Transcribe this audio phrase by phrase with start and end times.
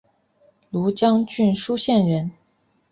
[0.71, 2.31] 庐江郡舒县人。